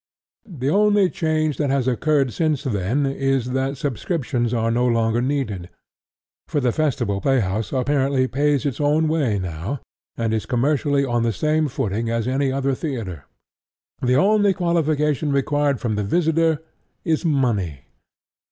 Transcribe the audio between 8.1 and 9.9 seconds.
pays its own way now,